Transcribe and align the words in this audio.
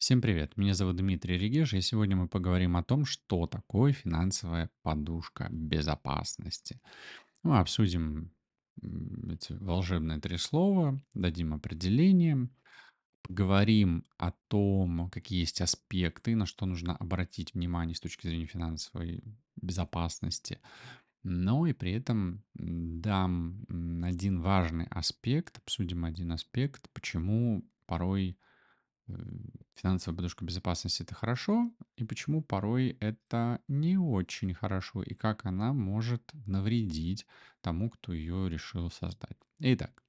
Всем 0.00 0.22
привет, 0.22 0.56
меня 0.56 0.72
зовут 0.72 0.96
Дмитрий 0.96 1.36
Регеш, 1.36 1.74
и 1.74 1.82
сегодня 1.82 2.16
мы 2.16 2.26
поговорим 2.26 2.78
о 2.78 2.82
том, 2.82 3.04
что 3.04 3.46
такое 3.46 3.92
финансовая 3.92 4.70
подушка 4.82 5.46
безопасности. 5.50 6.80
Мы 7.42 7.58
обсудим 7.58 8.32
м, 8.82 9.30
эти 9.30 9.52
волшебные 9.52 10.18
три 10.18 10.38
слова, 10.38 10.98
дадим 11.12 11.52
определение, 11.52 12.48
поговорим 13.20 14.06
о 14.16 14.32
том, 14.48 15.10
какие 15.10 15.40
есть 15.40 15.60
аспекты, 15.60 16.34
на 16.34 16.46
что 16.46 16.64
нужно 16.64 16.96
обратить 16.96 17.52
внимание 17.52 17.94
с 17.94 18.00
точки 18.00 18.26
зрения 18.26 18.46
финансовой 18.46 19.22
безопасности. 19.56 20.60
Но 21.24 21.66
и 21.66 21.74
при 21.74 21.92
этом 21.92 22.42
дам 22.54 23.66
один 24.02 24.40
важный 24.40 24.86
аспект, 24.86 25.58
обсудим 25.58 26.06
один 26.06 26.32
аспект, 26.32 26.88
почему 26.94 27.68
порой 27.84 28.38
э, 29.08 29.12
финансовая 29.80 30.16
подушка 30.16 30.44
безопасности 30.44 31.02
это 31.02 31.14
хорошо, 31.14 31.70
и 31.96 32.04
почему 32.04 32.42
порой 32.42 32.96
это 33.00 33.60
не 33.68 33.96
очень 33.96 34.52
хорошо, 34.54 35.02
и 35.02 35.14
как 35.14 35.46
она 35.46 35.72
может 35.72 36.22
навредить 36.46 37.26
тому, 37.60 37.90
кто 37.90 38.12
ее 38.12 38.48
решил 38.48 38.90
создать. 38.90 39.38
Итак, 39.58 40.02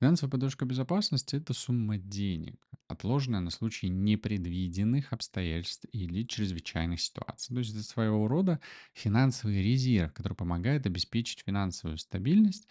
финансовая 0.00 0.30
подушка 0.30 0.66
безопасности 0.66 1.36
это 1.36 1.54
сумма 1.54 1.96
денег, 1.96 2.66
отложенная 2.88 3.40
на 3.40 3.50
случай 3.50 3.88
непредвиденных 3.88 5.12
обстоятельств 5.12 5.86
или 5.92 6.24
чрезвычайных 6.24 7.00
ситуаций. 7.00 7.54
То 7.54 7.60
есть 7.60 7.74
это 7.74 7.82
своего 7.82 8.28
рода 8.28 8.60
финансовый 8.92 9.62
резерв, 9.62 10.12
который 10.12 10.34
помогает 10.34 10.86
обеспечить 10.86 11.42
финансовую 11.44 11.98
стабильность 11.98 12.68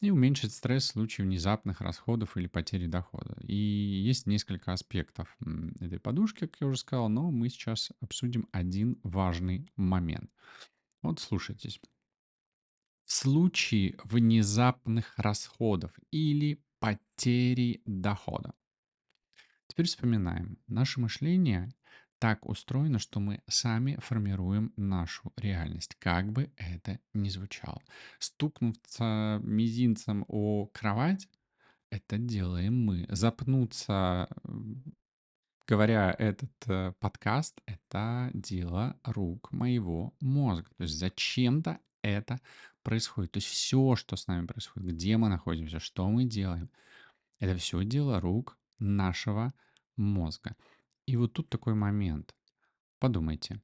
и 0.00 0.10
уменьшить 0.10 0.52
стресс 0.52 0.88
в 0.88 0.92
случае 0.92 1.26
внезапных 1.26 1.80
расходов 1.80 2.36
или 2.36 2.46
потери 2.46 2.86
дохода. 2.86 3.36
И 3.42 3.54
есть 3.54 4.26
несколько 4.26 4.72
аспектов 4.72 5.36
этой 5.80 5.98
подушки, 5.98 6.40
как 6.46 6.60
я 6.60 6.66
уже 6.66 6.78
сказал, 6.78 7.08
но 7.08 7.30
мы 7.30 7.48
сейчас 7.48 7.90
обсудим 8.00 8.48
один 8.52 8.98
важный 9.02 9.70
момент. 9.76 10.30
Вот 11.02 11.20
слушайтесь. 11.20 11.80
В 13.04 13.12
случае 13.12 13.98
внезапных 14.04 15.18
расходов 15.18 15.92
или 16.10 16.62
потери 16.78 17.82
дохода. 17.84 18.54
Теперь 19.68 19.86
вспоминаем. 19.86 20.58
Наше 20.66 21.00
мышление 21.00 21.72
так 22.24 22.46
устроено, 22.46 22.98
что 22.98 23.20
мы 23.20 23.42
сами 23.48 23.98
формируем 24.00 24.72
нашу 24.78 25.30
реальность, 25.36 25.94
как 25.98 26.32
бы 26.32 26.50
это 26.56 26.98
ни 27.12 27.28
звучало. 27.28 27.82
Стукнуться 28.18 29.42
мизинцем 29.42 30.24
о 30.28 30.64
кровать 30.72 31.28
это 31.90 32.16
делаем 32.16 32.82
мы. 32.82 33.04
Запнуться, 33.10 34.30
говоря 35.66 36.16
этот 36.18 36.50
э, 36.66 36.94
подкаст, 36.98 37.60
это 37.66 38.30
дело 38.32 38.98
рук 39.04 39.52
моего 39.52 40.14
мозга. 40.20 40.70
То 40.78 40.84
есть 40.84 40.98
зачем-то 40.98 41.78
это 42.00 42.40
происходит. 42.82 43.32
То 43.32 43.36
есть 43.36 43.48
все, 43.48 43.96
что 43.96 44.16
с 44.16 44.28
нами 44.28 44.46
происходит, 44.46 44.94
где 44.94 45.18
мы 45.18 45.28
находимся, 45.28 45.78
что 45.78 46.08
мы 46.08 46.24
делаем, 46.24 46.70
это 47.38 47.54
все 47.58 47.84
дело 47.84 48.18
рук 48.18 48.56
нашего 48.78 49.52
мозга. 49.96 50.56
И 51.06 51.16
вот 51.16 51.32
тут 51.34 51.48
такой 51.50 51.74
момент. 51.74 52.34
Подумайте, 52.98 53.60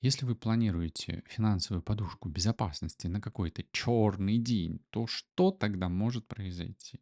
если 0.00 0.24
вы 0.26 0.36
планируете 0.36 1.24
финансовую 1.26 1.82
подушку 1.82 2.28
безопасности 2.28 3.08
на 3.08 3.20
какой-то 3.20 3.64
черный 3.72 4.38
день, 4.38 4.80
то 4.90 5.06
что 5.06 5.50
тогда 5.50 5.88
может 5.88 6.28
произойти? 6.28 7.00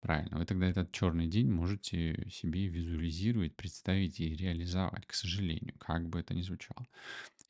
Правильно, 0.00 0.38
вы 0.38 0.44
тогда 0.44 0.66
этот 0.66 0.92
черный 0.92 1.26
день 1.26 1.50
можете 1.50 2.28
себе 2.30 2.68
визуализировать, 2.68 3.56
представить 3.56 4.20
и 4.20 4.36
реализовать, 4.36 5.06
к 5.06 5.14
сожалению, 5.14 5.74
как 5.78 6.08
бы 6.08 6.20
это 6.20 6.34
ни 6.34 6.42
звучало. 6.42 6.86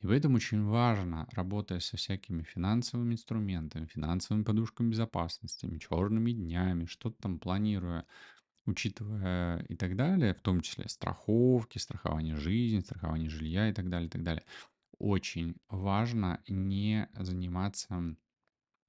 И 0.01 0.07
поэтому 0.07 0.37
очень 0.37 0.63
важно, 0.63 1.27
работая 1.31 1.79
со 1.79 1.97
всякими 1.97 2.43
финансовыми 2.43 3.13
инструментами, 3.13 3.87
финансовыми 3.87 4.43
подушками 4.43 4.91
безопасности, 4.91 5.77
черными 5.79 6.31
днями, 6.31 6.85
что-то 6.85 7.17
там 7.21 7.39
планируя, 7.39 8.05
учитывая 8.67 9.59
и 9.63 9.75
так 9.75 9.95
далее, 9.95 10.33
в 10.33 10.41
том 10.41 10.61
числе 10.61 10.87
страховки, 10.87 11.77
страхование 11.77 12.35
жизни, 12.35 12.79
страхование 12.79 13.29
жилья 13.29 13.69
и 13.69 13.73
так 13.73 13.89
далее, 13.89 14.07
и 14.07 14.11
так 14.11 14.23
далее. 14.23 14.43
Очень 14.99 15.55
важно 15.69 16.41
не 16.47 17.09
заниматься 17.13 18.15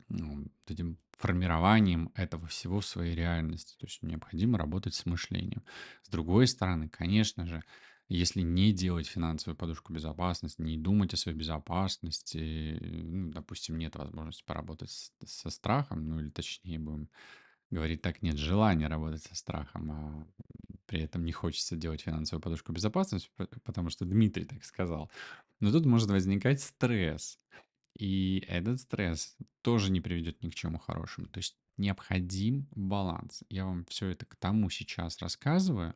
ну, 0.09 0.47
этим 0.67 0.99
формированием 1.13 2.11
этого 2.15 2.47
всего 2.47 2.81
в 2.81 2.87
своей 2.87 3.15
реальности. 3.15 3.77
То 3.79 3.87
есть 3.87 4.03
необходимо 4.03 4.59
работать 4.59 4.95
с 4.95 5.05
мышлением. 5.07 5.63
С 6.03 6.09
другой 6.09 6.47
стороны, 6.47 6.89
конечно 6.89 7.47
же, 7.47 7.63
если 8.09 8.41
не 8.41 8.73
делать 8.73 9.07
финансовую 9.07 9.57
подушку 9.57 9.93
безопасности, 9.93 10.63
не 10.63 10.79
думать 10.79 11.13
о 11.13 11.19
своей 11.19 11.37
безопасности, 11.37 12.79
ну, 12.81 13.31
допустим, 13.31 13.77
нет 13.77 13.97
возможности 13.97 14.45
поработать 14.47 14.91
с- 14.91 15.13
со 15.27 15.51
страхом, 15.51 16.09
ну 16.09 16.19
или 16.21 16.31
точнее 16.31 16.79
будем 16.79 17.11
говорить 17.71 18.03
так, 18.03 18.23
нет 18.23 18.37
желания 18.37 18.87
работать 18.87 19.23
со 19.23 19.35
страхом, 19.35 19.91
а 19.91 20.27
при 20.87 21.01
этом 21.01 21.25
не 21.25 21.33
хочется 21.33 21.77
делать 21.77 22.01
финансовую 22.01 22.43
подушку 22.43 22.73
безопасности, 22.73 23.31
потому 23.65 23.91
что 23.91 24.05
Дмитрий 24.05 24.45
так 24.45 24.65
сказал. 24.65 25.11
Но 25.61 25.71
тут 25.71 25.85
может 25.85 26.09
возникать 26.11 26.61
стресс. 26.61 27.39
И 27.99 28.45
этот 28.49 28.81
стресс 28.81 29.37
тоже 29.63 29.91
не 29.91 30.01
приведет 30.01 30.43
ни 30.43 30.49
к 30.49 30.55
чему 30.55 30.79
хорошему. 30.79 31.27
То 31.27 31.39
есть 31.39 31.57
необходим 31.77 32.69
баланс. 32.71 33.43
Я 33.51 33.65
вам 33.67 33.85
все 33.87 34.09
это 34.09 34.25
к 34.25 34.37
тому 34.37 34.71
сейчас 34.71 35.19
рассказываю, 35.19 35.95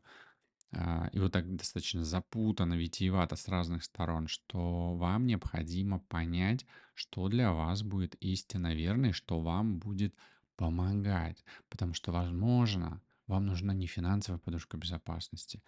а, 0.75 1.09
и 1.13 1.19
вот 1.19 1.33
так 1.33 1.55
достаточно 1.55 2.03
запутанно, 2.03 2.75
витиевато 2.75 3.37
с 3.37 3.47
разных 3.49 3.85
сторон, 3.85 4.27
что 4.27 4.95
вам 4.95 5.27
необходимо 5.27 6.01
понять, 6.01 6.65
что 6.95 7.29
для 7.29 7.53
вас 7.53 7.83
будет 7.83 8.15
истинно 8.17 8.75
верно 8.75 9.07
и 9.07 9.13
что 9.13 9.41
вам 9.41 9.79
будет 9.79 10.15
помогать. 10.57 11.45
Потому 11.69 11.95
что, 11.95 12.13
возможно, 12.13 13.01
вам 13.27 13.47
нужна 13.47 13.75
не 13.75 13.87
финансовая 13.87 14.39
подушка 14.39 14.77
безопасности, 14.77 15.63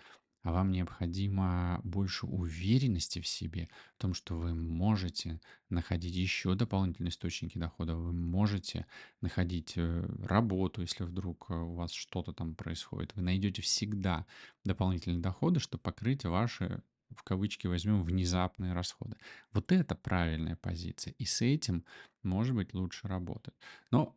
а 0.45 0.53
вам 0.53 0.72
необходимо 0.72 1.81
больше 1.84 2.27
уверенности 2.27 3.21
в 3.21 3.27
себе, 3.27 3.71
в 3.97 4.00
том, 4.00 4.12
что 4.12 4.37
вы 4.37 4.55
можете 4.55 5.41
находить 5.71 6.15
еще 6.15 6.55
дополнительные 6.55 7.09
источники 7.09 7.56
дохода, 7.56 7.97
вы 7.97 8.12
можете 8.12 8.87
находить 9.22 9.72
э, 9.77 10.06
работу, 10.22 10.83
если 10.83 11.05
вдруг 11.05 11.47
э, 11.49 11.55
у 11.55 11.72
вас 11.75 11.93
что-то 11.93 12.34
там 12.34 12.55
происходит. 12.56 13.15
Вы 13.15 13.22
найдете 13.22 13.62
всегда 13.62 14.27
дополнительные 14.65 15.22
доходы, 15.22 15.61
чтобы 15.61 15.83
покрыть 15.83 16.25
ваши 16.25 16.83
в 17.16 17.22
кавычки 17.22 17.66
возьмем 17.66 18.03
внезапные 18.03 18.75
расходы. 18.75 19.16
Вот 19.53 19.72
это 19.72 19.95
правильная 19.95 20.56
позиция. 20.56 21.15
И 21.19 21.25
с 21.25 21.41
этим, 21.41 21.84
может 22.22 22.55
быть, 22.55 22.75
лучше 22.75 23.09
работать. 23.09 23.55
Но 23.91 24.16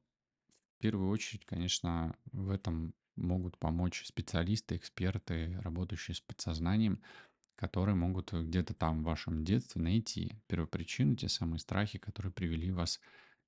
в 0.77 0.81
первую 0.81 1.09
очередь, 1.09 1.45
конечно, 1.45 2.15
в 2.31 2.51
этом 2.51 2.93
могут 3.15 3.57
помочь 3.57 4.05
специалисты, 4.05 4.75
эксперты, 4.75 5.59
работающие 5.63 6.13
с 6.13 6.21
подсознанием, 6.21 7.01
которые 7.55 7.95
могут 7.95 8.31
где-то 8.31 8.75
там 8.75 9.01
в 9.01 9.05
вашем 9.05 9.43
детстве 9.43 9.81
найти 9.81 10.39
первопричину, 10.45 11.15
те 11.15 11.27
самые 11.27 11.59
страхи, 11.59 11.97
которые 11.97 12.31
привели 12.31 12.71
вас 12.71 12.99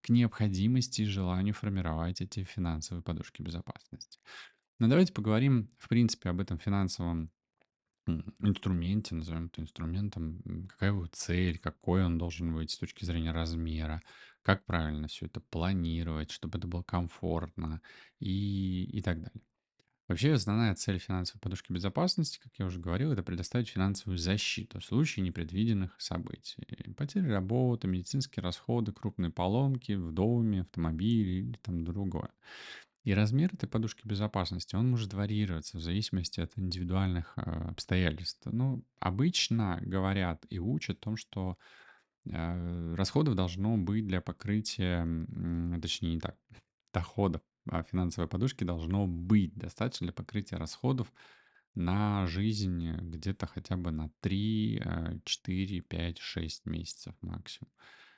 к 0.01 0.09
необходимости 0.09 1.03
и 1.03 1.05
желанию 1.05 1.53
формировать 1.53 2.19
эти 2.21 2.43
финансовые 2.43 3.03
подушки 3.03 3.43
безопасности. 3.43 4.19
Но 4.79 4.87
давайте 4.87 5.13
поговорим, 5.13 5.69
в 5.77 5.87
принципе, 5.87 6.29
об 6.29 6.39
этом 6.39 6.57
финансовом 6.57 7.31
инструменте, 8.39 9.15
назовем 9.15 9.47
это 9.47 9.61
инструментом, 9.61 10.67
какая 10.69 10.91
его 10.91 11.07
цель, 11.07 11.57
какой 11.59 12.03
он 12.03 12.17
должен 12.17 12.53
быть 12.53 12.71
с 12.71 12.77
точки 12.77 13.05
зрения 13.05 13.31
размера, 13.31 14.01
как 14.41 14.65
правильно 14.65 15.07
все 15.07 15.25
это 15.27 15.39
планировать, 15.39 16.31
чтобы 16.31 16.57
это 16.57 16.67
было 16.67 16.83
комфортно 16.83 17.81
и, 18.19 18.83
и 18.85 19.01
так 19.01 19.21
далее. 19.21 19.41
Вообще 20.09 20.33
основная 20.33 20.73
цель 20.73 20.97
финансовой 20.97 21.39
подушки 21.39 21.71
безопасности, 21.71 22.39
как 22.41 22.51
я 22.57 22.65
уже 22.65 22.79
говорил, 22.79 23.11
это 23.11 23.21
предоставить 23.21 23.69
финансовую 23.69 24.17
защиту 24.17 24.79
в 24.79 24.85
случае 24.85 25.23
непредвиденных 25.23 25.95
событий. 25.99 26.65
Потери 26.97 27.29
работы, 27.29 27.87
медицинские 27.87 28.41
расходы, 28.41 28.91
крупные 28.91 29.29
поломки 29.29 29.91
в 29.91 30.11
доме, 30.11 30.61
автомобиле 30.61 31.41
или 31.41 31.57
там 31.61 31.83
другое. 31.83 32.31
И 33.09 33.13
размер 33.15 33.51
этой 33.51 33.67
подушки 33.67 34.05
безопасности, 34.05 34.75
он 34.75 34.91
может 34.91 35.15
варьироваться 35.15 35.77
в 35.77 35.81
зависимости 35.81 36.41
от 36.41 36.55
индивидуальных 36.59 37.33
э, 37.37 37.41
обстоятельств. 37.41 38.45
Ну, 38.45 38.83
обычно 38.99 39.79
говорят 39.81 40.45
и 40.51 40.59
учат 40.59 40.99
о 40.99 41.01
том, 41.05 41.17
что 41.17 41.57
э, 42.25 42.93
расходов 42.95 43.33
должно 43.33 43.77
быть 43.77 44.05
для 44.05 44.21
покрытия, 44.21 45.07
точнее 45.81 46.13
не 46.13 46.19
так, 46.19 46.37
доходов 46.93 47.41
а, 47.67 47.81
финансовой 47.81 48.27
подушки 48.29 48.63
должно 48.63 49.07
быть 49.07 49.55
достаточно 49.55 50.05
для 50.05 50.13
покрытия 50.13 50.57
расходов 50.57 51.11
на 51.73 52.27
жизнь 52.27 52.91
где-то 52.91 53.47
хотя 53.47 53.75
бы 53.75 53.89
на 53.89 54.11
3, 54.21 54.81
э, 54.85 55.19
4, 55.25 55.81
5, 55.81 56.19
6 56.19 56.65
месяцев 56.67 57.15
максимум. 57.21 57.71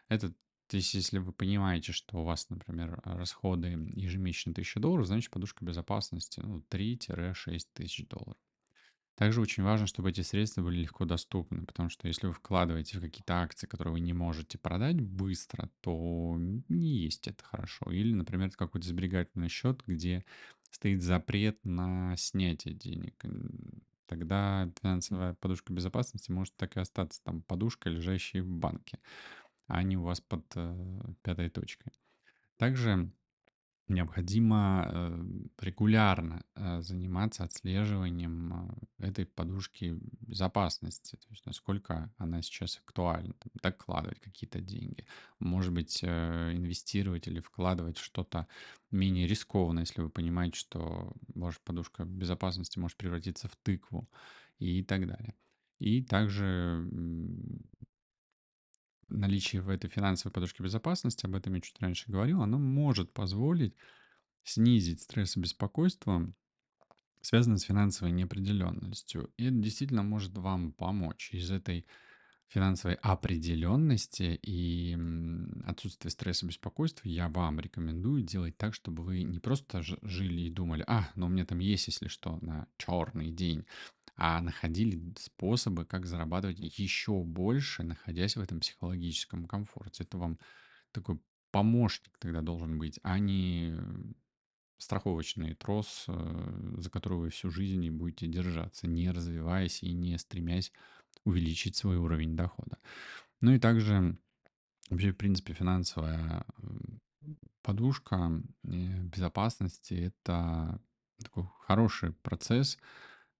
Это 0.09 0.33
то 0.71 0.77
есть, 0.77 0.94
если 0.94 1.18
вы 1.18 1.33
понимаете, 1.33 1.91
что 1.91 2.19
у 2.19 2.23
вас, 2.23 2.50
например, 2.50 3.01
расходы 3.03 3.68
ежемесячно 3.94 4.53
1000 4.53 4.79
долларов, 4.79 5.06
значит, 5.06 5.29
подушка 5.29 5.65
безопасности 5.65 6.39
ну, 6.39 6.63
3-6 6.69 7.68
тысяч 7.73 8.07
долларов. 8.07 8.38
Также 9.15 9.41
очень 9.41 9.63
важно, 9.63 9.85
чтобы 9.85 10.12
эти 10.12 10.21
средства 10.21 10.62
были 10.62 10.83
легко 10.83 11.03
доступны, 11.03 11.65
потому 11.65 11.89
что 11.89 12.07
если 12.07 12.27
вы 12.27 12.31
вкладываете 12.31 12.97
в 13.00 13.01
какие-то 13.01 13.41
акции, 13.41 13.68
которые 13.68 13.91
вы 13.91 14.00
не 14.00 14.13
можете 14.13 14.57
продать 14.57 15.01
быстро, 15.01 15.69
то 15.81 16.38
не 16.38 17.00
есть 17.00 17.27
это 17.27 17.44
хорошо. 17.44 17.91
Или, 17.91 18.13
например, 18.13 18.50
какой-то 18.51 18.88
сберегательный 18.88 19.50
счет, 19.50 19.83
где 19.85 20.23
стоит 20.69 21.03
запрет 21.03 21.59
на 21.65 22.15
снятие 22.15 22.75
денег. 22.75 23.25
Тогда 24.06 24.71
финансовая 24.81 25.33
подушка 25.33 25.73
безопасности 25.73 26.31
может 26.31 26.56
так 26.56 26.77
и 26.77 26.79
остаться 26.79 27.21
там 27.23 27.41
подушкой, 27.41 27.91
лежащей 27.91 28.39
в 28.39 28.50
банке, 28.50 29.00
а 29.71 29.83
не 29.83 29.97
у 29.97 30.03
вас 30.03 30.21
под 30.21 30.45
э, 30.56 31.13
пятой 31.23 31.50
точкой. 31.50 31.91
Также 32.57 33.12
Необходимо, 33.91 34.88
э, 34.89 35.23
регулярно, 35.59 36.45
э, 36.56 36.81
заниматься 36.81 37.44
отслеживанием, 37.44 38.53
а, 38.53 38.77
этой 39.00 39.25
подушки 39.25 40.00
безопасности. 40.21 41.18
То 41.18 41.27
есть 41.29 41.45
насколько 41.45 42.09
она 42.18 42.41
сейчас 42.41 42.77
актуальна. 42.77 43.33
Там 43.33 43.51
докладывать 43.62 44.21
какие-то 44.21 44.62
деньги. 44.62 45.06
Может 45.39 45.73
быть, 45.73 46.00
э, 46.03 46.53
инвестировать 46.53 47.27
или 47.27 47.41
вкладывать 47.41 47.97
что-то 47.97 48.47
менее 48.91 49.27
рискованное, 49.27 49.83
если 49.83 50.01
вы 50.01 50.09
понимаете, 50.09 50.57
что 50.57 51.12
ваша 51.35 51.59
подушка 51.65 52.06
безопасности 52.06 52.79
может 52.79 52.97
превратиться 52.97 53.50
в 53.50 53.57
тыкву 53.57 54.09
и 54.59 54.83
так 54.83 55.06
далее. 55.06 55.35
И 55.79 56.01
также, 56.01 56.88
наличие 59.11 59.61
в 59.61 59.69
этой 59.69 59.89
финансовой 59.89 60.33
подушке 60.33 60.63
безопасности, 60.63 61.25
об 61.25 61.35
этом 61.35 61.53
я 61.53 61.61
чуть 61.61 61.79
раньше 61.79 62.11
говорил, 62.11 62.41
оно 62.41 62.57
может 62.57 63.13
позволить 63.13 63.75
снизить 64.43 65.01
стресс 65.01 65.37
и 65.37 65.39
беспокойство, 65.39 66.33
связанное 67.21 67.57
с 67.57 67.63
финансовой 67.63 68.11
неопределенностью. 68.11 69.31
И 69.37 69.45
это 69.45 69.55
действительно 69.57 70.03
может 70.03 70.37
вам 70.37 70.73
помочь 70.73 71.29
из 71.33 71.51
этой 71.51 71.85
финансовой 72.51 72.95
определенности 72.95 74.37
и 74.43 74.97
отсутствия 75.65 76.11
стресса 76.11 76.45
и 76.45 76.49
беспокойства 76.49 77.07
я 77.07 77.29
вам 77.29 77.61
рекомендую 77.61 78.23
делать 78.23 78.57
так, 78.57 78.73
чтобы 78.73 79.03
вы 79.03 79.23
не 79.23 79.39
просто 79.39 79.81
жили 79.81 80.41
и 80.41 80.49
думали, 80.49 80.83
а, 80.85 81.09
ну 81.15 81.27
у 81.27 81.29
меня 81.29 81.45
там 81.45 81.59
есть, 81.59 81.87
если 81.87 82.09
что, 82.09 82.39
на 82.41 82.67
черный 82.77 83.31
день, 83.31 83.65
а 84.23 84.39
находили 84.39 85.01
способы, 85.18 85.83
как 85.83 86.06
зарабатывать 86.06 86.59
еще 86.59 87.23
больше, 87.23 87.81
находясь 87.81 88.35
в 88.35 88.39
этом 88.39 88.59
психологическом 88.59 89.47
комфорте. 89.47 90.03
Это 90.03 90.19
вам 90.19 90.38
такой 90.91 91.19
помощник 91.50 92.15
тогда 92.19 92.41
должен 92.41 92.77
быть, 92.77 93.00
а 93.01 93.18
не 93.18 93.75
страховочный 94.77 95.56
трос, 95.56 96.06
э, 96.07 96.75
за 96.77 96.91
который 96.91 97.18
вы 97.18 97.29
всю 97.31 97.50
жизнь 97.50 97.83
и 97.83 97.89
будете 97.89 98.27
держаться, 98.27 98.85
не 98.85 99.09
развиваясь 99.09 99.81
и 99.81 99.91
не 99.91 100.19
стремясь 100.19 100.71
увеличить 101.23 101.75
свой 101.75 101.97
уровень 101.97 102.35
дохода. 102.35 102.77
Ну 103.39 103.53
и 103.53 103.59
также 103.59 104.19
вообще, 104.91 105.13
в 105.13 105.18
принципе, 105.18 105.53
финансовая 105.53 106.45
подушка 107.63 108.39
э, 108.65 108.69
безопасности– 109.01 109.95
это 109.95 110.79
такой 111.18 111.45
хороший 111.65 112.12
процесс 112.12 112.77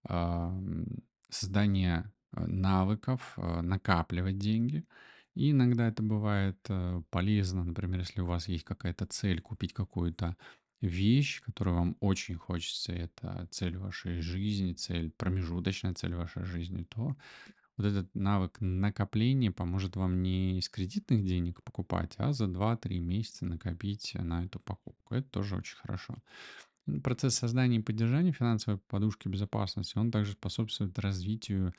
м, 0.10 1.04
создания 1.30 2.12
э, 2.34 2.46
навыков, 2.46 3.34
э, 3.38 3.62
накапливать 3.62 4.38
деньги. 4.38 4.86
И 5.36 5.52
иногда 5.52 5.88
это 5.88 6.04
бывает 6.04 6.60
э, 6.70 7.02
полезно, 7.10 7.64
например, 7.64 8.00
если 8.00 8.22
у 8.22 8.26
вас 8.26 8.48
есть 8.48 8.64
какая-то 8.66 9.06
цель, 9.06 9.42
купить 9.42 9.74
какую-то 9.74 10.36
вещь, 10.82 11.42
которую 11.42 11.76
вам 11.78 11.98
очень 12.00 12.36
хочется, 12.36 12.92
это 12.92 13.48
цель 13.52 13.78
вашей 13.78 14.22
жизни, 14.22 14.74
цель, 14.74 15.12
промежуточная 15.12 15.94
цель 15.94 16.16
вашей 16.16 16.44
жизни, 16.44 16.84
то 16.84 17.16
вот 17.78 17.86
этот 17.86 18.14
навык 18.16 18.58
накопления 18.60 19.52
поможет 19.52 19.96
вам 19.96 20.22
не 20.22 20.60
из 20.60 20.70
кредитных 20.70 21.24
денег 21.26 21.64
покупать, 21.64 22.14
а 22.18 22.34
за 22.34 22.48
два-три 22.48 23.00
месяца 23.00 23.46
накопить 23.46 24.14
на 24.16 24.46
эту 24.46 24.60
покупку. 24.60 25.16
Это 25.16 25.30
тоже 25.30 25.56
очень 25.56 25.78
хорошо. 25.78 26.16
Процесс 27.04 27.36
создания 27.36 27.78
и 27.78 27.82
поддержания 27.82 28.32
финансовой 28.32 28.80
подушки 28.80 29.28
безопасности, 29.28 29.98
он 29.98 30.12
также 30.12 30.34
способствует 30.34 30.98
развитию 31.00 31.74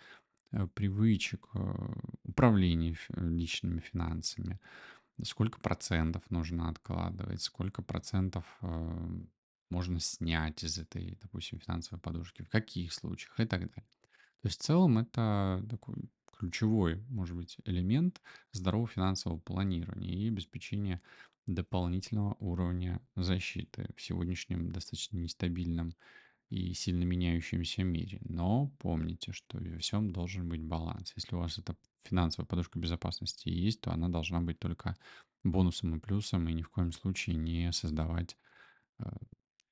э, 0.53 0.67
привычек 0.69 1.49
э, 1.55 1.95
управления 2.25 2.93
ф- 2.93 3.11
личными 3.17 3.81
финансами. 3.81 4.61
Сколько 5.23 5.61
процентов 5.61 6.23
нужно 6.31 6.69
откладывать, 6.71 7.43
сколько 7.43 7.83
процентов 7.83 8.45
э, 8.63 9.09
можно 9.71 10.01
снять 10.01 10.65
из 10.65 10.79
этой, 10.79 11.19
допустим, 11.21 11.61
финансовой 11.61 12.01
подушки, 12.01 12.43
в 12.43 12.51
каких 12.51 12.93
случаях 12.93 13.41
и 13.41 13.47
так 13.47 13.61
далее. 13.61 13.87
То 14.43 14.49
есть 14.49 14.61
в 14.61 14.65
целом 14.65 14.99
это 14.99 15.65
такой 15.71 15.97
ключевой, 16.37 17.05
может 17.09 17.37
быть, 17.37 17.57
элемент 17.65 18.21
здорового 18.53 18.89
финансового 18.89 19.39
планирования 19.39 20.13
и 20.13 20.29
обеспечения 20.29 21.01
дополнительного 21.47 22.37
уровня 22.39 23.01
защиты 23.17 23.89
в 23.97 24.03
сегодняшнем 24.03 24.71
достаточно 24.71 25.17
нестабильном 25.19 25.95
и 26.51 26.75
сильно 26.75 27.05
меняющемся 27.05 27.83
мире. 27.83 28.21
Но 28.25 28.69
помните, 28.79 29.33
что 29.33 29.59
во 29.59 29.79
всем 29.79 30.13
должен 30.13 30.49
быть 30.49 30.63
баланс. 30.63 31.13
Если 31.17 31.35
у 31.35 31.39
вас 31.39 31.59
эта 31.59 31.77
финансовая 32.05 32.47
подушка 32.47 32.79
безопасности 32.79 33.49
есть, 33.49 33.81
то 33.81 33.93
она 33.93 34.09
должна 34.09 34.41
быть 34.41 34.59
только 34.59 34.97
бонусом 35.45 35.97
и 35.97 36.01
плюсом, 36.01 36.49
и 36.49 36.53
ни 36.53 36.63
в 36.63 36.69
коем 36.69 36.93
случае 36.93 37.37
не 37.37 37.73
создавать 37.73 38.37
э, 38.99 39.05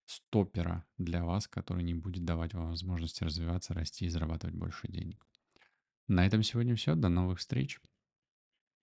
стопера 0.06 0.84
для 0.99 1.25
вас, 1.25 1.46
который 1.46 1.84
не 1.84 1.94
будет 1.94 2.25
давать 2.25 2.55
вам 2.55 2.70
возможности 2.70 3.25
развиваться, 3.25 3.75
расти 3.75 4.06
и 4.06 4.08
зарабатывать 4.08 4.56
больше 4.56 4.88
денег. 4.88 5.25
На 6.08 6.26
этом 6.26 6.43
сегодня 6.43 6.75
все. 6.75 6.96
До 6.96 7.08
новых 7.08 7.38
встреч. 7.38 7.81